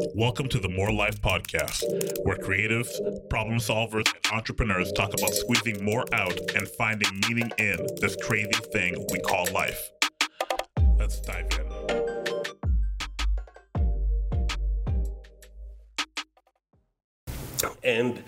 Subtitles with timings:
[0.00, 1.82] Welcome to the More Life Podcast,
[2.22, 2.88] where creatives,
[3.28, 8.52] problem solvers, and entrepreneurs talk about squeezing more out and finding meaning in this crazy
[8.72, 9.90] thing we call life.
[11.00, 11.66] Let's dive in.
[17.82, 18.22] And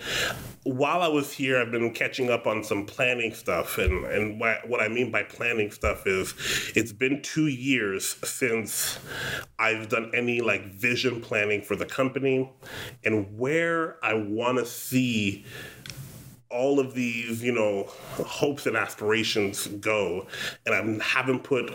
[0.63, 3.77] while I was here, I've been catching up on some planning stuff.
[3.77, 6.35] And, and what I mean by planning stuff is
[6.75, 8.99] it's been two years since
[9.57, 12.51] I've done any like vision planning for the company
[13.03, 15.45] and where I want to see
[16.49, 17.85] all of these, you know,
[18.17, 20.27] hopes and aspirations go.
[20.65, 21.73] And I haven't put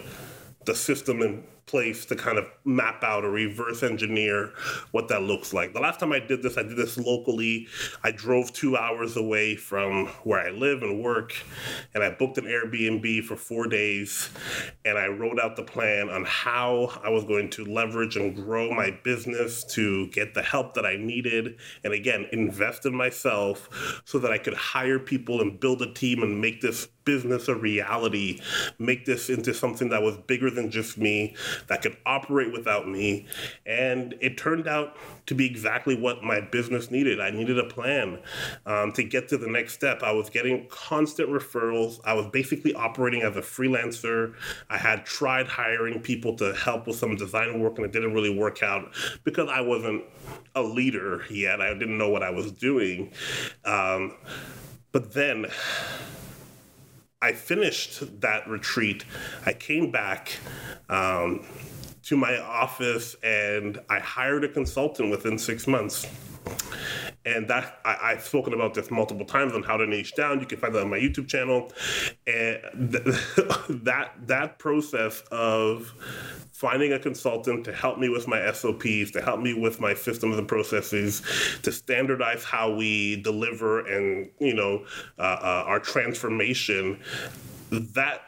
[0.65, 4.53] the system in place to kind of map out or reverse engineer
[4.93, 5.73] what that looks like.
[5.73, 7.67] The last time I did this, I did this locally.
[8.05, 11.35] I drove two hours away from where I live and work,
[11.95, 14.31] and I booked an Airbnb for four days.
[14.85, 18.71] And I wrote out the plan on how I was going to leverage and grow
[18.71, 21.57] my business to get the help that I needed.
[21.83, 26.23] And again, invest in myself so that I could hire people and build a team
[26.23, 28.41] and make this business a reality,
[28.79, 31.35] make this into something that was bigger than just me,
[31.69, 33.27] that could operate without me.
[33.65, 34.95] And it turned out
[35.27, 37.21] to be exactly what my business needed.
[37.21, 38.19] I needed a plan
[38.67, 40.03] um, to get to the next step.
[40.03, 42.01] I was getting constant referrals.
[42.05, 44.35] I was basically operating as a freelancer.
[44.69, 48.37] I had tried hiring people to help with some design work, and it didn't really
[48.37, 48.93] work out
[49.25, 50.05] because I wasn't
[50.55, 51.61] a leader yet.
[51.61, 53.13] I didn't know what I was doing.
[53.65, 54.17] Um,
[54.93, 55.47] but then
[57.23, 59.05] I finished that retreat.
[59.47, 60.37] I came back
[60.91, 61.47] um,
[62.03, 66.07] to my office and I hired a consultant within six months.
[67.25, 70.39] And that I, have spoken about this multiple times on how to niche down.
[70.39, 71.73] You can find that on my YouTube channel.
[72.27, 73.05] And th-
[73.85, 75.93] that that process of
[76.53, 80.39] finding a consultant to help me with my SOPs, to help me with my systems
[80.39, 81.21] and processes,
[81.63, 84.87] to standardize how we deliver and you know
[85.19, 87.01] uh, uh, our transformation.
[87.71, 88.23] That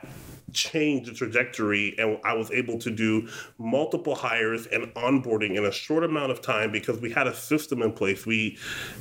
[0.58, 5.72] changed the trajectory and I was able to do multiple hires and onboarding in a
[5.72, 8.26] short amount of time because we had a system in place.
[8.26, 8.58] We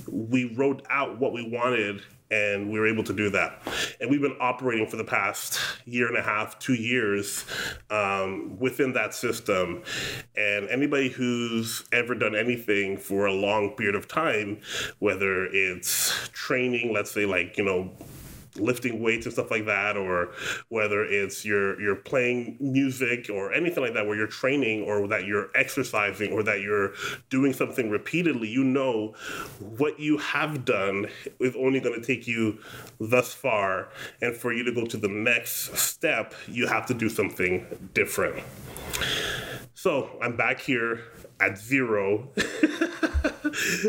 [0.08, 3.62] we wrote out what we wanted and we were able to do that.
[4.02, 7.46] And we've been operating for the past year and a half, two years
[7.90, 9.84] um, within that system.
[10.36, 14.60] And anybody who's ever done anything for a long period of time,
[15.00, 17.92] whether it's training, let's say like, you know,
[18.60, 20.32] lifting weights and stuff like that, or
[20.70, 25.26] whether it's you're you're playing music or anything like that, where you're training or that
[25.26, 26.94] you're exercising or that you're
[27.30, 29.14] doing something repeatedly, you know
[29.60, 31.08] what you have done
[31.40, 32.60] is only going to take you
[33.00, 33.90] thus far,
[34.22, 38.44] and for you to go to the next step, you have to do something different.
[39.74, 41.04] So I'm back here
[41.40, 42.30] at zero.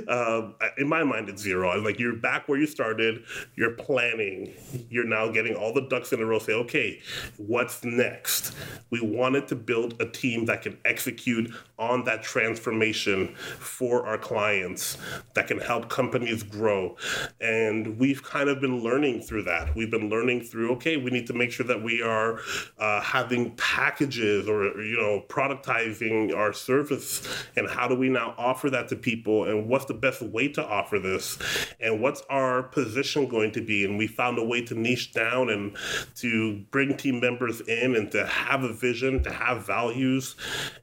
[0.08, 1.70] um, in my mind, it's zero.
[1.70, 3.24] I'm like, you're back where you started.
[3.56, 4.54] You're planning.
[4.90, 6.38] You're now getting all the ducks in a row.
[6.38, 7.00] Say, okay,
[7.36, 8.54] what's next?
[8.91, 14.99] We wanted to build a team that can execute on that transformation for our clients,
[15.34, 16.97] that can help companies grow.
[17.41, 19.75] And we've kind of been learning through that.
[19.76, 22.41] We've been learning through, okay, we need to make sure that we are
[22.78, 27.26] uh, having packages or, you know, productizing our service.
[27.56, 29.44] And how do we now offer that to people?
[29.44, 31.38] And what's the best way to offer this?
[31.81, 33.84] And what's our position going to be?
[33.84, 35.76] And we found a way to niche down and
[36.16, 40.36] to bring team members in and to have a vision, to have values.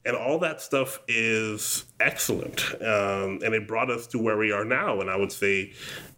[0.04, 2.64] And all that stuff is excellent.
[2.74, 5.00] Um, and it brought us to where we are now.
[5.00, 5.72] And I would say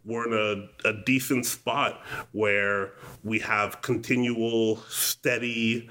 [0.05, 2.01] we're in a, a decent spot
[2.33, 5.89] where we have continual, steady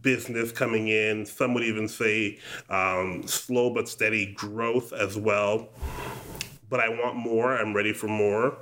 [0.00, 1.26] business coming in.
[1.26, 2.38] Some would even say
[2.70, 5.68] um, slow but steady growth as well.
[6.70, 7.56] But I want more.
[7.56, 8.58] I'm ready for more.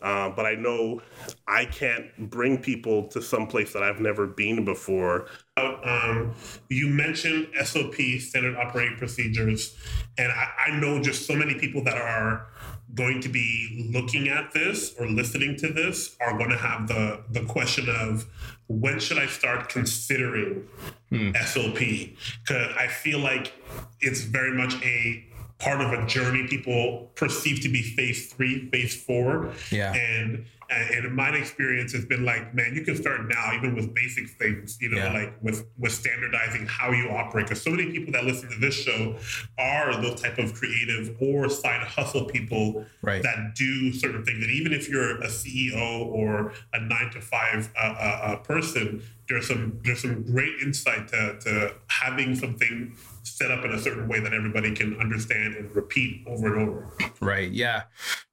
[0.00, 1.02] Uh, but I know
[1.46, 5.26] I can't bring people to some place that I've never been before.
[5.56, 6.34] Um,
[6.68, 9.76] you mentioned SOP, standard operating procedures,
[10.16, 12.46] and I, I know just so many people that are
[12.94, 17.22] going to be looking at this or listening to this are going to have the
[17.30, 18.26] the question of
[18.68, 20.68] when should I start considering
[21.10, 21.32] hmm.
[21.44, 21.78] SOP?
[21.78, 23.52] Because I feel like
[24.00, 25.24] it's very much a
[25.58, 29.52] part of a journey people perceive to be phase three, phase four.
[29.70, 29.92] Yeah.
[29.92, 33.94] And and in my experience has been like, man, you can start now, even with
[33.94, 35.12] basic things, you know, yeah.
[35.12, 37.46] like with with standardizing how you operate.
[37.46, 39.16] Because so many people that listen to this show
[39.58, 43.22] are those type of creative or side hustle people right.
[43.22, 44.44] that do certain things.
[44.44, 49.02] And even if you're a CEO or a nine to five uh, uh, uh, person,
[49.28, 54.08] there's some there's some great insight to, to having something set up in a certain
[54.08, 56.92] way that everybody can understand and repeat over and over.
[57.20, 57.50] Right.
[57.50, 57.82] Yeah.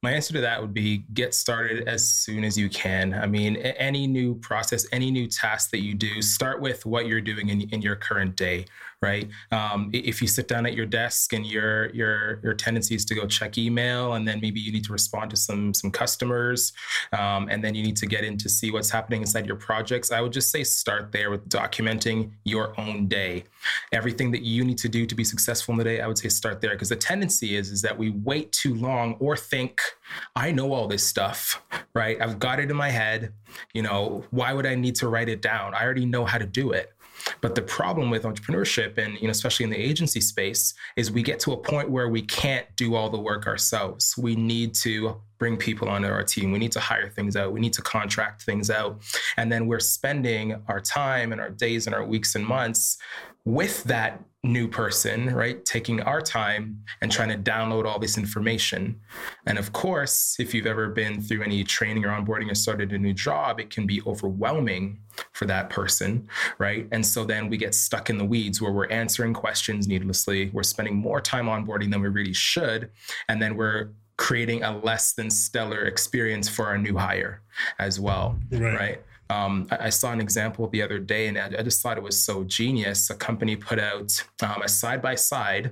[0.01, 3.13] My answer to that would be get started as soon as you can.
[3.13, 7.21] I mean, any new process, any new task that you do, start with what you're
[7.21, 8.65] doing in, in your current day,
[9.05, 9.27] right?
[9.51, 13.15] Um, if you sit down at your desk and your your your tendency is to
[13.15, 16.73] go check email, and then maybe you need to respond to some some customers,
[17.13, 20.11] um, and then you need to get in to see what's happening inside your projects,
[20.11, 23.43] I would just say start there with documenting your own day.
[23.91, 26.29] Everything that you need to do to be successful in the day, I would say
[26.29, 29.79] start there because the tendency is is that we wait too long or think
[30.35, 31.61] I know all this stuff,
[31.93, 32.19] right?
[32.21, 33.33] I've got it in my head.
[33.73, 35.73] You know, why would I need to write it down?
[35.73, 36.94] I already know how to do it.
[37.41, 41.23] But the problem with entrepreneurship and you know especially in the agency space is we
[41.23, 44.15] get to a point where we can't do all the work ourselves.
[44.17, 46.51] We need to bring people onto our team.
[46.51, 47.51] We need to hire things out.
[47.51, 49.01] We need to contract things out.
[49.37, 52.97] And then we're spending our time and our days and our weeks and months
[53.45, 55.63] with that new person, right?
[55.65, 58.99] Taking our time and trying to download all this information.
[59.45, 62.97] And of course, if you've ever been through any training or onboarding or started a
[62.97, 64.99] new job, it can be overwhelming
[65.33, 66.27] for that person,
[66.57, 66.87] right?
[66.91, 70.49] And so then we get stuck in the weeds where we're answering questions needlessly.
[70.53, 72.91] We're spending more time onboarding than we really should.
[73.29, 77.41] And then we're creating a less than stellar experience for our new hire
[77.79, 78.61] as well, right?
[78.61, 79.01] right?
[79.29, 82.03] Um, I, I, saw an example the other day, and I, I, just thought it
[82.03, 83.09] was so genius.
[83.09, 85.71] A company put out um, a side by side,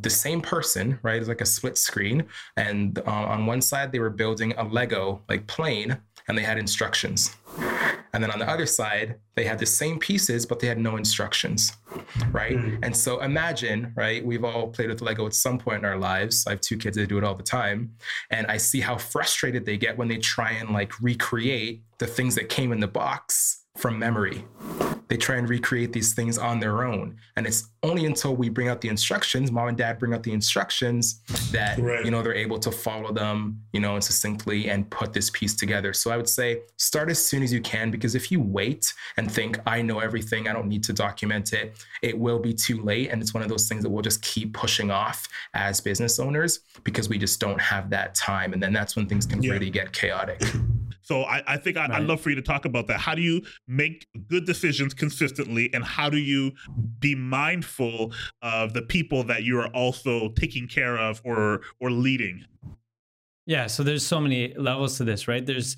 [0.00, 1.18] the same person, right?
[1.18, 2.24] It's like a split screen,
[2.56, 6.56] and uh, on one side they were building a Lego like plane, and they had
[6.56, 7.36] instructions.
[8.12, 10.96] And then on the other side, they had the same pieces, but they had no
[10.96, 11.72] instructions,
[12.32, 12.56] right?
[12.56, 12.82] Mm-hmm.
[12.82, 14.24] And so imagine, right?
[14.24, 16.46] We've all played with Lego at some point in our lives.
[16.46, 17.94] I have two kids that do it all the time.
[18.30, 22.34] And I see how frustrated they get when they try and like recreate the things
[22.34, 24.44] that came in the box from memory.
[25.10, 27.16] They try and recreate these things on their own.
[27.34, 30.32] And it's only until we bring out the instructions, mom and dad bring out the
[30.32, 31.20] instructions,
[31.50, 32.04] that right.
[32.04, 35.56] you know they're able to follow them, you know, and succinctly and put this piece
[35.56, 35.92] together.
[35.92, 39.30] So I would say start as soon as you can because if you wait and
[39.30, 43.10] think I know everything, I don't need to document it, it will be too late.
[43.10, 46.60] And it's one of those things that we'll just keep pushing off as business owners
[46.84, 48.52] because we just don't have that time.
[48.52, 49.50] And then that's when things can yeah.
[49.50, 50.40] really get chaotic.
[51.10, 51.90] So I, I think I, right.
[51.90, 53.00] I'd love for you to talk about that.
[53.00, 56.52] How do you make good decisions consistently, and how do you
[57.00, 58.12] be mindful
[58.42, 62.44] of the people that you are also taking care of or or leading?
[63.44, 65.44] Yeah, so there's so many levels to this, right?
[65.44, 65.76] There's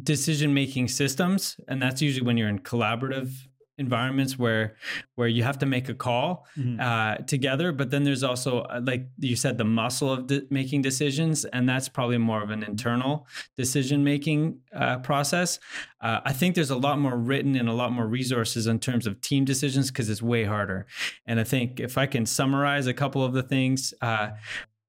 [0.00, 3.32] decision making systems, and that's usually when you're in collaborative
[3.78, 4.76] environments where
[5.16, 6.80] where you have to make a call mm-hmm.
[6.80, 10.80] uh, together but then there's also uh, like you said the muscle of de- making
[10.80, 13.26] decisions and that's probably more of an internal
[13.56, 15.58] decision making uh, process
[16.02, 19.06] uh, i think there's a lot more written and a lot more resources in terms
[19.06, 20.86] of team decisions because it's way harder
[21.26, 24.30] and i think if i can summarize a couple of the things uh,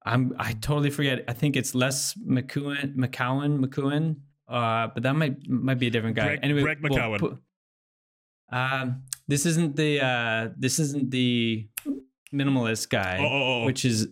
[0.07, 1.23] I'm I totally forget.
[1.27, 4.17] I think it's Les McKeown, McCowan, McCowan,
[4.47, 6.25] uh, but that might might be a different guy.
[6.25, 7.19] Greg, anyway, Greg McKeown.
[7.19, 7.39] We'll
[8.49, 11.67] um, this isn't the uh, this isn't the
[12.33, 13.65] minimalist guy, oh, oh, oh.
[13.65, 14.07] which is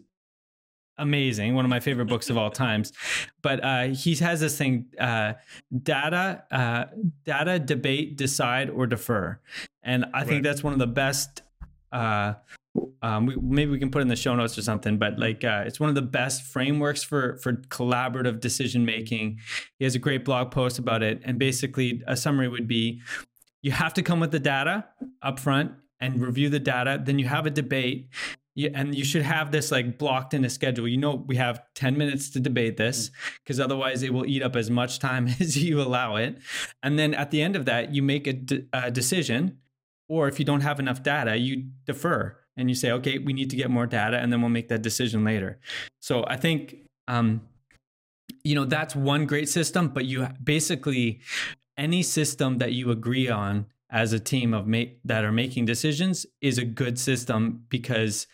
[1.00, 2.94] amazing one of my favorite books of all times
[3.42, 5.34] but uh, he has this thing uh,
[5.82, 6.86] data uh,
[7.26, 9.40] data debate decide or defer
[9.82, 10.28] and i right.
[10.28, 11.42] think that's one of the best
[11.92, 12.34] uh,
[13.04, 15.64] um, we, maybe we can put in the show notes or something but like uh,
[15.66, 19.40] it's one of the best frameworks for for collaborative decision making
[19.80, 23.02] he has a great blog post about it and basically a summary would be
[23.64, 24.86] you have to come with the data
[25.24, 27.02] up front and review the data.
[27.04, 28.10] Then you have a debate.
[28.56, 30.88] You, and you should have this like blocked in a schedule.
[30.88, 33.10] You know, we have 10 minutes to debate this
[33.44, 36.38] because otherwise it will eat up as much time as you allow it.
[36.84, 39.58] And then at the end of that, you make a, de- a decision.
[40.10, 43.50] Or if you don't have enough data, you defer and you say, okay, we need
[43.50, 45.60] to get more data and then we'll make that decision later.
[46.02, 46.76] So I think,
[47.08, 47.42] um,
[48.44, 51.22] you know, that's one great system, but you basically
[51.78, 56.26] any system that you agree on as a team of ma- that are making decisions
[56.42, 58.26] is a good system because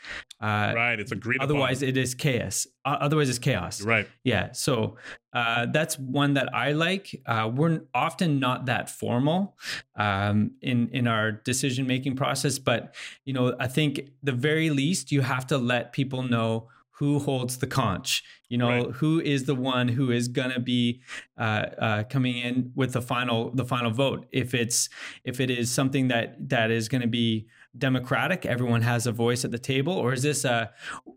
[0.41, 1.89] uh, right it's agreed otherwise upon.
[1.89, 2.65] it is chaos.
[2.85, 3.81] Uh, otherwise it's chaos.
[3.81, 4.07] Right.
[4.23, 4.95] Yeah so
[5.33, 7.21] uh, that's one that i like.
[7.25, 9.57] Uh, we're often not that formal
[9.95, 15.11] um, in in our decision making process but you know i think the very least
[15.11, 16.69] you have to let people know
[16.99, 18.91] who holds the conch you know right.
[18.95, 21.01] who is the one who is going to be
[21.37, 24.89] uh, uh, coming in with the final the final vote if it's
[25.23, 29.45] if it is something that that is going to be democratic everyone has a voice
[29.45, 30.69] at the table or is this a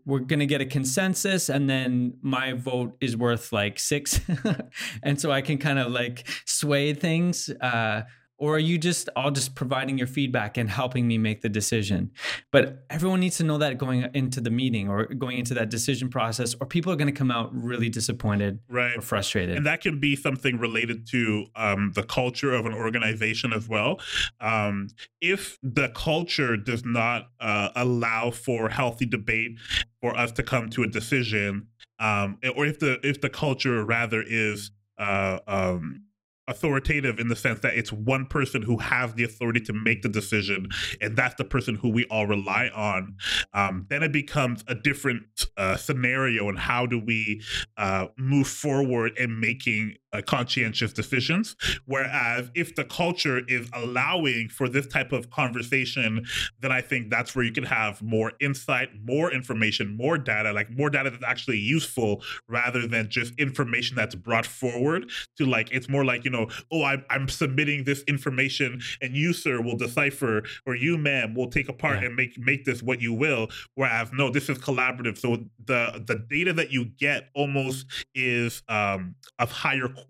[0.05, 4.21] we're going to get a consensus and then my vote is worth like six
[5.03, 8.03] and so i can kind of like sway things uh,
[8.43, 12.11] or are you just all just providing your feedback and helping me make the decision?
[12.51, 16.09] But everyone needs to know that going into the meeting or going into that decision
[16.09, 18.97] process or people are going to come out really disappointed right.
[18.97, 19.55] or frustrated.
[19.55, 24.01] And that can be something related to um, the culture of an organization as well.
[24.41, 24.89] Um,
[25.21, 29.57] if the culture does not uh, allow for healthy debate
[30.01, 34.21] for us to come to a decision um, or if the if the culture rather
[34.21, 36.03] is uh, um,
[36.47, 40.09] authoritative in the sense that it's one person who has the authority to make the
[40.09, 40.67] decision
[41.01, 43.15] and that's the person who we all rely on.
[43.53, 45.23] Um, then it becomes a different
[45.57, 47.41] uh, scenario and how do we
[47.77, 51.55] uh, move forward in making uh, conscientious decisions.
[51.85, 56.25] Whereas if the culture is allowing for this type of conversation,
[56.59, 60.69] then I think that's where you can have more insight, more information, more data, like
[60.69, 65.89] more data that's actually useful rather than just information that's brought forward to like, it's
[65.89, 70.43] more like, you know, oh, I'm, I'm submitting this information and you, sir, will decipher
[70.65, 72.07] or you, ma'am, will take apart yeah.
[72.07, 73.47] and make, make this what you will.
[73.75, 75.17] Whereas, no, this is collaborative.
[75.17, 80.02] So the, the data that you get almost is um, of higher quality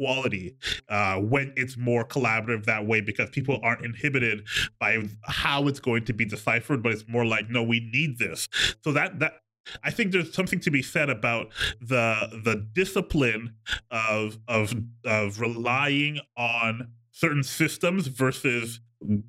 [0.89, 4.45] uh, when it's more collaborative that way because people aren't inhibited
[4.79, 8.47] by how it's going to be deciphered, but it's more like, no, we need this.
[8.83, 9.33] So that that
[9.83, 13.55] I think there's something to be said about the the discipline
[13.91, 14.73] of of
[15.05, 18.79] of relying on certain systems versus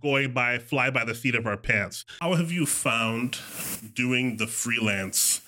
[0.01, 2.05] going by fly by the seat of our pants.
[2.21, 3.39] How have you found
[3.95, 5.41] doing the freelance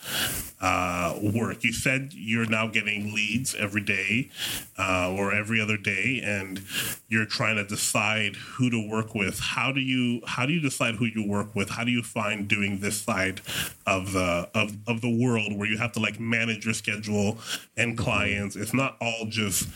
[0.61, 1.64] uh, work?
[1.64, 4.30] You said you're now getting leads every day
[4.78, 6.61] uh, or every other day, and
[7.09, 9.38] you're trying to decide who to work with.
[9.38, 11.71] How do you how do you decide who you work with?
[11.71, 13.40] How do you find doing this side
[13.87, 17.38] of the of, of the world where you have to like manage your schedule
[17.76, 18.56] and clients?
[18.56, 19.68] It's not all just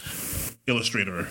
[0.66, 1.28] Illustrator.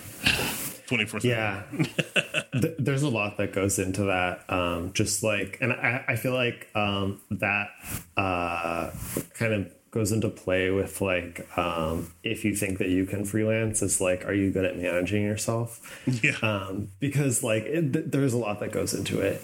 [0.86, 1.88] twenty four seven.
[1.94, 6.16] yeah Th- there's a lot that goes into that um, just like and i, I
[6.16, 7.68] feel like um, that
[8.16, 8.90] uh,
[9.34, 13.82] kind of goes into play with like um, if you think that you can freelance
[13.82, 15.80] it's like are you good at managing yourself?
[16.22, 16.36] Yeah.
[16.42, 19.42] Um, because like it, th- there's a lot that goes into it.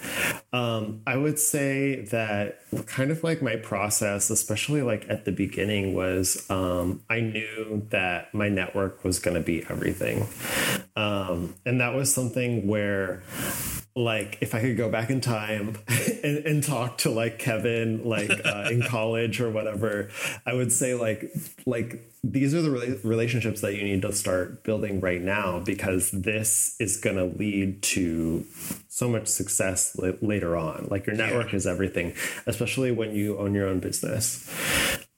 [0.53, 5.95] Um, i would say that kind of like my process especially like at the beginning
[5.95, 10.27] was um, i knew that my network was going to be everything.
[10.97, 13.23] Um, and that was something where
[13.97, 15.79] like if I could go back in time
[16.23, 20.11] and, and talk to like Kevin like uh, in college or whatever,
[20.45, 21.33] I would say like
[21.65, 26.77] like these are the relationships that you need to start building right now because this
[26.79, 28.45] is going to lead to
[28.89, 30.89] so much success later on.
[30.91, 31.57] Like your network yeah.
[31.57, 32.15] is everything,
[32.47, 34.51] especially when you own your own business.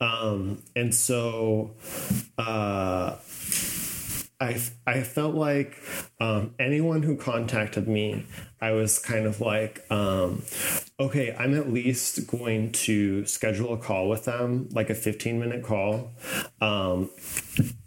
[0.01, 1.73] Um, and so,
[2.37, 3.17] uh,
[4.41, 5.77] I, I felt like
[6.21, 8.25] um, anyone who contacted me,
[8.61, 10.45] I was kind of like, um,
[11.01, 15.65] okay, I'm at least going to schedule a call with them, like a 15 minute
[15.65, 16.13] call,
[16.61, 17.11] um,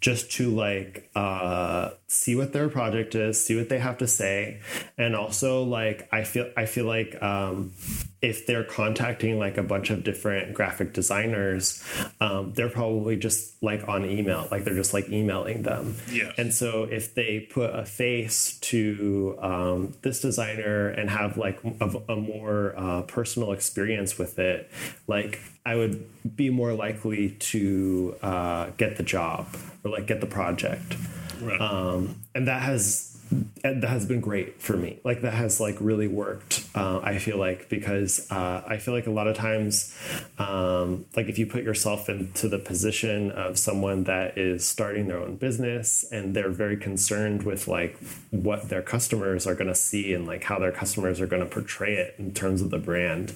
[0.01, 4.59] just to like uh, see what their project is, see what they have to say,
[4.97, 7.73] and also like I feel I feel like um,
[8.21, 11.83] if they're contacting like a bunch of different graphic designers,
[12.19, 15.95] um, they're probably just like on email, like they're just like emailing them.
[16.11, 16.31] Yeah.
[16.37, 21.89] And so if they put a face to um, this designer and have like a,
[22.09, 24.69] a more uh, personal experience with it,
[25.07, 29.47] like I would be more likely to uh, get the job
[29.83, 30.95] or like get the project.
[31.41, 31.59] Right.
[31.59, 33.17] Um, and that has
[33.63, 34.99] that has been great for me.
[35.03, 36.65] Like that has like really worked.
[36.75, 39.95] Uh, I feel like because uh, I feel like a lot of times,
[40.37, 45.19] um, like if you put yourself into the position of someone that is starting their
[45.19, 47.97] own business and they're very concerned with like
[48.31, 51.49] what their customers are going to see and like how their customers are going to
[51.49, 53.33] portray it in terms of the brand,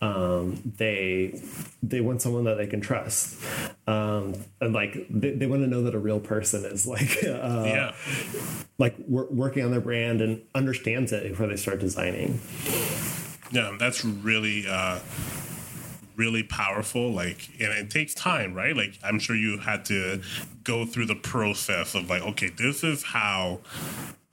[0.00, 1.40] um, they
[1.82, 3.36] they want someone that they can trust,
[3.86, 7.64] um, and like they, they want to know that a real person is like uh,
[7.66, 7.94] yeah
[8.78, 12.40] like working on their brand and understands it before they start designing.
[13.52, 14.98] Yeah, that's really uh,
[16.16, 17.12] really powerful.
[17.12, 18.76] Like, and it takes time, right?
[18.76, 20.22] Like, I'm sure you had to
[20.64, 23.60] go through the process of like, okay, this is how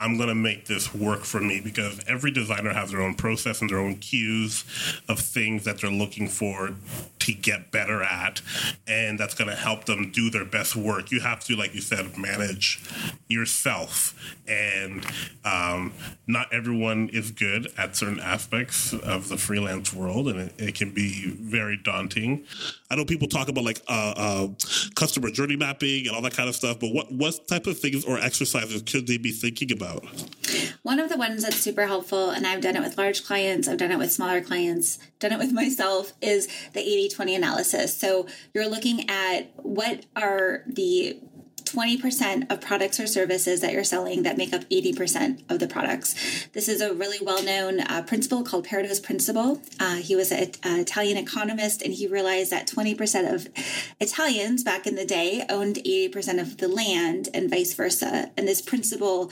[0.02, 3.60] I'm going to make this work for me because every designer has their own process
[3.60, 4.64] and their own cues
[5.08, 6.74] of things that they're looking for
[7.20, 8.42] to get better at.
[8.88, 11.12] And that's going to help them do their best work.
[11.12, 12.82] You have to, like you said, manage
[13.28, 14.14] yourself.
[14.48, 15.06] And
[15.44, 15.92] um,
[16.26, 20.90] not everyone is good at certain aspects of the freelance world, and it, it can
[20.90, 22.44] be very daunting.
[22.90, 24.48] I know people talk about like uh, uh,
[24.94, 28.04] customer journey mapping and all that kind of stuff, but what, what type of things
[28.04, 29.91] or exercises could they be thinking about?
[30.82, 33.78] One of the ones that's super helpful, and I've done it with large clients, I've
[33.78, 37.96] done it with smaller clients, done it with myself, is the 80 20 analysis.
[37.96, 41.18] So you're looking at what are the
[41.72, 46.14] 20% of products or services that you're selling that make up 80% of the products.
[46.52, 49.62] This is a really well known uh, principle called Pareto's Principle.
[49.80, 53.48] Uh, he was an Italian economist and he realized that 20% of
[54.00, 58.30] Italians back in the day owned 80% of the land and vice versa.
[58.36, 59.30] And this principle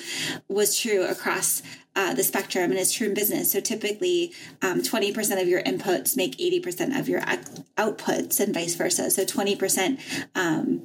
[0.48, 1.62] was true across
[2.00, 3.52] uh, the spectrum and it's true in business.
[3.52, 7.20] So typically, um, 20% of your inputs make 80% of your
[7.76, 9.10] outputs and vice versa.
[9.10, 10.00] So 20%
[10.34, 10.80] um,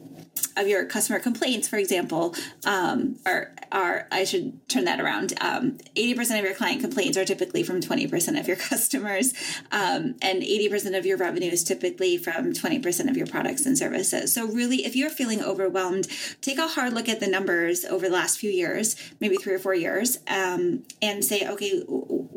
[0.58, 5.34] of your customer complaints, for example, um, are are I should turn that around.
[5.42, 9.34] Um, eighty percent of your client complaints are typically from twenty percent of your customers,
[9.72, 13.66] um, and eighty percent of your revenue is typically from twenty percent of your products
[13.66, 14.34] and services.
[14.34, 16.08] So really, if you're feeling overwhelmed,
[16.42, 19.60] take a hard look at the numbers over the last few years, maybe three or
[19.60, 21.82] four years, um, and say, okay,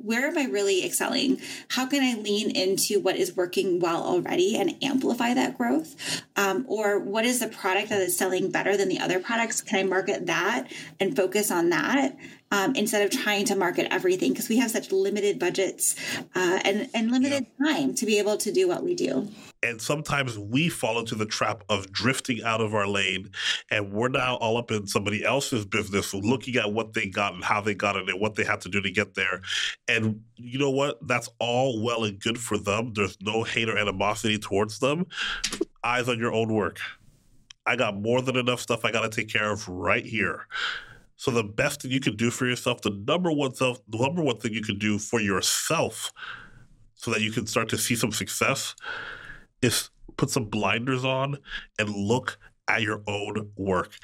[0.09, 1.41] where am I really excelling?
[1.69, 6.23] How can I lean into what is working well already and amplify that growth?
[6.37, 9.61] Um, or what is the product that is selling better than the other products?
[9.61, 12.17] Can I market that and focus on that
[12.51, 14.33] um, instead of trying to market everything?
[14.33, 15.97] Because we have such limited budgets
[16.35, 17.73] uh, and, and limited yeah.
[17.73, 19.29] time to be able to do what we do.
[19.63, 23.31] And sometimes we fall into the trap of drifting out of our lane
[23.71, 27.43] and we're now all up in somebody else's business, looking at what they got and
[27.43, 29.41] how they got it and what they had to do to get there.
[29.89, 31.07] And you know what?
[31.07, 32.93] That's all well and good for them.
[32.95, 35.07] There's no hate or animosity towards them.
[35.83, 36.79] Eyes on your own work.
[37.67, 40.47] I got more than enough stuff I got to take care of right here.
[41.19, 44.23] So the best thing you can do for yourself, the number one self, the number
[44.23, 46.13] one thing you can do for yourself,
[46.95, 48.77] so that you can start to see some success,
[49.61, 51.37] is put some blinders on
[51.77, 53.95] and look at your own work.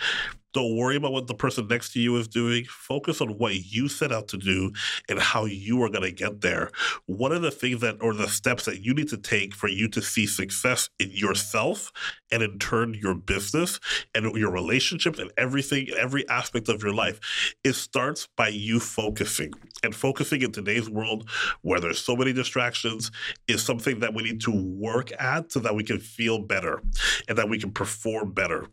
[0.55, 2.65] Don't worry about what the person next to you is doing.
[2.67, 4.73] Focus on what you set out to do
[5.09, 6.71] and how you are going to get there.
[7.07, 9.89] What are the things that, or the steps that you need to take for you
[9.89, 11.91] to see success in yourself
[12.31, 13.81] and in turn your business
[14.15, 17.55] and your relationships and everything, every aspect of your life?
[17.65, 19.53] It starts by you focusing.
[19.83, 21.29] And focusing in today's world
[21.63, 23.11] where there's so many distractions
[23.49, 26.81] is something that we need to work at so that we can feel better
[27.29, 28.69] and that we can perform better.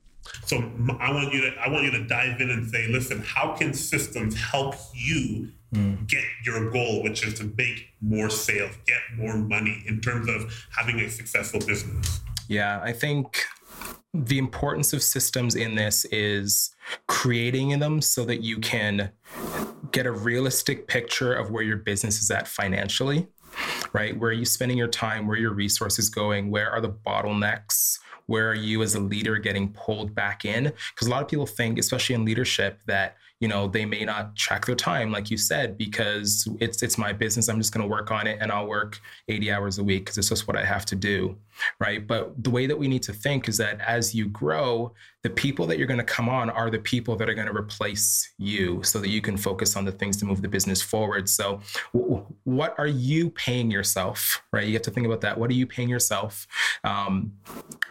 [0.45, 0.57] So
[0.99, 3.73] I want you to I want you to dive in and say, listen, how can
[3.73, 6.07] systems help you mm.
[6.07, 10.53] get your goal, which is to make more sales, get more money in terms of
[10.75, 12.21] having a successful business?
[12.47, 13.45] Yeah, I think
[14.13, 16.75] the importance of systems in this is
[17.07, 19.11] creating them so that you can
[19.91, 23.27] get a realistic picture of where your business is at financially
[23.93, 27.99] right where are you spending your time where your resources going where are the bottlenecks
[28.31, 30.63] where are you as a leader getting pulled back in?
[30.95, 34.36] Because a lot of people think, especially in leadership, that you know they may not
[34.38, 37.49] track their time like you said because it's it's my business.
[37.49, 40.17] I'm just going to work on it and i'll work 80 hours a week because
[40.17, 41.36] it's just what i have to do
[41.80, 42.06] right?
[42.06, 45.67] But the way that we need to think is that as you grow the people
[45.67, 48.82] that you're going to come on are the people that are going to replace you
[48.82, 51.30] so that you can focus on the things to move the business forward.
[51.30, 51.62] So
[51.93, 54.65] w- what are you paying yourself right?
[54.65, 55.38] You have to think about that.
[55.38, 56.47] What are you paying yourself?
[56.84, 57.34] Um,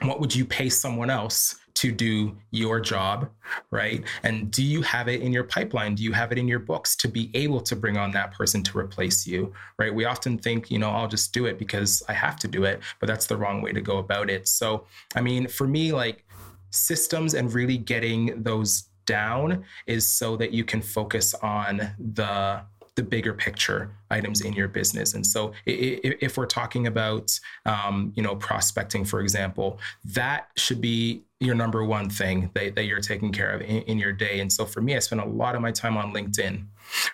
[0.03, 3.31] what would you pay someone else to do your job,
[3.71, 4.05] right?
[4.23, 5.95] And do you have it in your pipeline?
[5.95, 8.63] Do you have it in your books to be able to bring on that person
[8.65, 9.95] to replace you, right?
[9.95, 12.81] We often think, you know, I'll just do it because I have to do it,
[12.99, 14.47] but that's the wrong way to go about it.
[14.47, 16.27] So, I mean, for me, like
[16.69, 22.61] systems and really getting those down is so that you can focus on the
[23.01, 25.15] the bigger picture items in your business.
[25.15, 31.23] And so, if we're talking about, um, you know, prospecting, for example, that should be
[31.41, 34.41] your number one thing that, that you're taking care of in, in your day.
[34.41, 36.67] And so, for me, I spend a lot of my time on LinkedIn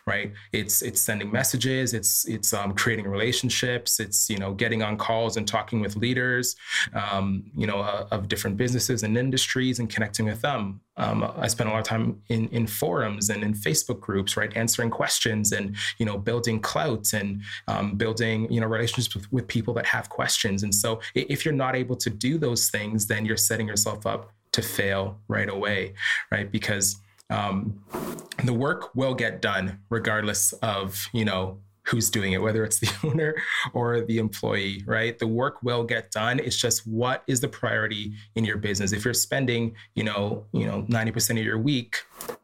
[0.07, 0.33] right?
[0.53, 5.37] It's it's sending messages it's it's um, creating relationships it's you know getting on calls
[5.37, 6.57] and talking with leaders
[6.95, 10.81] um, you know uh, of different businesses and industries and connecting with them.
[10.99, 14.57] Um, i spend a lot of time in in forums and in facebook groups right
[14.57, 19.47] answering questions and you know building clout and um, building you know relationships with, with
[19.47, 20.63] people that have questions.
[20.63, 24.33] And so if you're not able to do those things then you're setting yourself up
[24.53, 25.95] to fail right away
[26.31, 26.51] right?
[26.51, 26.97] Because
[27.31, 27.83] um,
[28.45, 32.93] the work will get done regardless of you know who's doing it whether it's the
[33.05, 33.35] owner
[33.73, 35.19] or the employee right?
[35.19, 36.39] The work will get done.
[36.39, 38.93] It's just what is the priority in your business?
[38.93, 41.97] If you're spending you know you know 90% of your week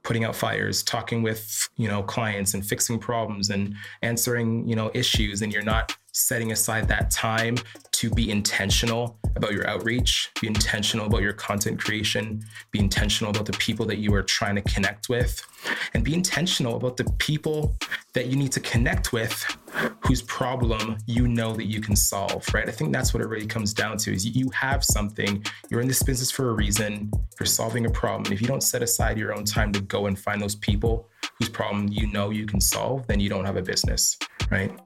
[0.02, 4.90] putting out fires talking with you know clients and fixing problems and answering you know
[4.94, 7.56] issues and you're not setting aside that time
[8.02, 13.46] to be intentional about your outreach, be intentional about your content creation, be intentional about
[13.46, 15.40] the people that you are trying to connect with,
[15.94, 17.76] and be intentional about the people
[18.14, 19.32] that you need to connect with
[20.00, 22.68] whose problem you know that you can solve, right?
[22.68, 25.86] I think that's what it really comes down to is you have something, you're in
[25.86, 28.24] this business for a reason, you're solving a problem.
[28.24, 31.08] And if you don't set aside your own time to go and find those people
[31.38, 34.18] whose problem you know you can solve, then you don't have a business,
[34.50, 34.76] right?